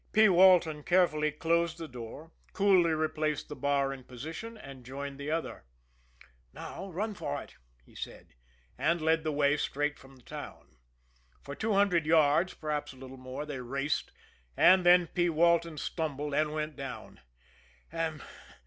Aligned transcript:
P. 0.13 0.27
Walton 0.29 0.81
carefully 0.81 1.29
closed 1.29 1.77
the 1.77 1.87
door, 1.87 2.31
coolly 2.53 2.89
replaced 2.91 3.49
the 3.49 3.55
bar 3.55 3.93
in 3.93 4.03
position, 4.03 4.57
and 4.57 4.83
joined 4.83 5.19
the 5.19 5.29
other. 5.29 5.63
"Now, 6.53 6.89
run 6.89 7.13
for 7.13 7.39
it!" 7.43 7.53
he 7.85 7.93
said 7.93 8.33
and 8.79 8.99
led 8.99 9.23
the 9.23 9.31
way 9.31 9.57
straight 9.57 9.91
out 9.93 9.97
from 9.99 10.15
the 10.15 10.23
town. 10.23 10.69
For 11.43 11.53
two 11.53 11.73
hundred 11.73 12.07
yards, 12.07 12.55
perhaps 12.55 12.93
a 12.93 12.97
little 12.97 13.15
more, 13.17 13.45
they 13.45 13.59
raced 13.61 14.11
and 14.57 14.83
then 14.83 15.05
P. 15.05 15.29
Walton 15.29 15.77
stumbled 15.77 16.33
and 16.33 16.51
went 16.51 16.75
down. 16.75 17.19